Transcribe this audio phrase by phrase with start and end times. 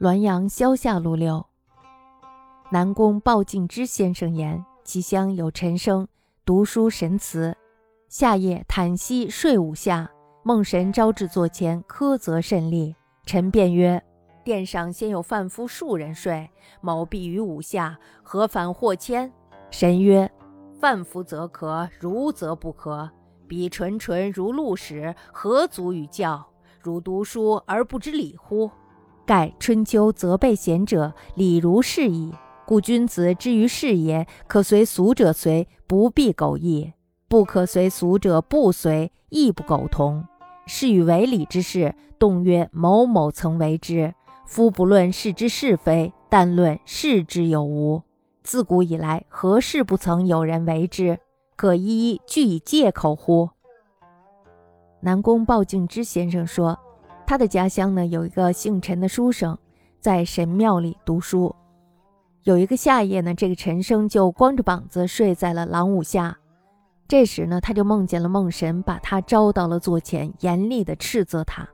[0.00, 1.44] 滦阳萧下路六。
[2.70, 6.08] 南宫鲍敬之先生言：其乡有陈生，
[6.42, 7.54] 读书神慈。
[8.08, 10.10] 夏夜袒息睡午下，
[10.42, 12.96] 梦神招至座前，苛责甚厉。
[13.26, 14.02] 臣便曰：
[14.42, 16.48] 殿上先有贩夫数人睡，
[16.80, 19.30] 某必于午下，何反或迁？
[19.70, 20.32] 神曰：
[20.80, 23.10] 贩夫则可，如则不可。
[23.46, 26.42] 彼纯纯如鹿屎，何足与教？
[26.80, 28.70] 如读书而不知礼乎？
[29.30, 32.34] 盖春秋责备贤者，礼如是矣。
[32.66, 36.94] 故君子之于事也，可随俗者随，不必苟异；
[37.28, 40.26] 不可随俗者不随，亦不苟同。
[40.66, 44.12] 是与为礼之事，动曰某某曾为之。
[44.46, 48.02] 夫不论事之是非，但论事之有无。
[48.42, 51.20] 自古以来，何事不曾有人为之？
[51.54, 53.50] 可一一据以借口乎？
[55.02, 56.76] 南宫鲍敬之先生说。
[57.30, 59.56] 他的家乡呢，有一个姓陈的书生，
[60.00, 61.54] 在神庙里读书。
[62.42, 66.36] 有一个夏夜呢，这个陈生就光着膀子睡在了廊屋下。
[67.06, 71.68] 这时呢，他就梦见了梦神把他招到了座前，严厉的斥责他。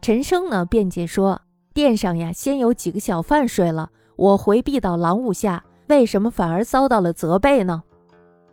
[0.00, 1.38] 陈生呢辩解说
[1.74, 7.82] ：“殿上呀，先有几个小贩睡了，我回避到廊屋下，为什么反而遭到了责备呢？”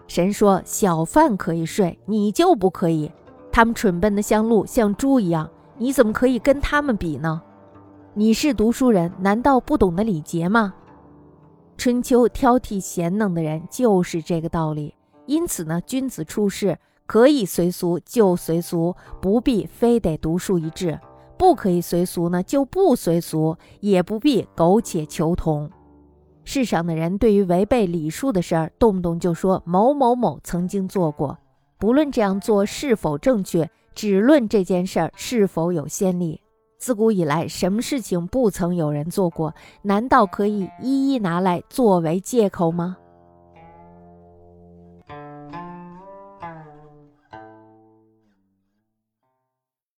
[0.06, 3.10] 神说：“小贩可以睡，你就不可以。
[3.54, 5.50] 他们蠢笨的像鹿，像猪一样。”
[5.82, 7.42] 你怎么可以跟他们比呢？
[8.14, 10.76] 你是读书人，难道不懂得礼节吗？
[11.76, 14.94] 春秋挑剔贤能的人就是这个道理。
[15.26, 21.00] 因此呢，君子处事可以随俗就随俗，不必非得独树一帜；
[21.36, 25.68] 不可以随俗呢，就不随俗，也不必苟且求同。
[26.44, 31.40] 世上的人对于违背礼数的事儿，动不动就说某某某曾经做过，
[31.80, 33.68] 不论这样做是否正确。
[33.94, 36.42] 只论这件事儿是否有先例，
[36.78, 39.54] 自古以来什么事情不曾有人做过？
[39.82, 42.98] 难道可以一一拿来作为借口吗？